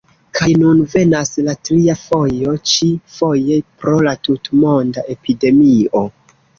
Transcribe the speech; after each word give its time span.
Kaj 0.37 0.47
nun 0.61 0.79
venas 0.93 1.31
la 1.49 1.55
tria 1.69 1.97
fojo, 2.05 2.55
ĉi-foje 2.73 3.61
pro 3.85 3.97
la 4.11 4.17
tutmonda 4.27 5.09
epidemio. 5.19 6.09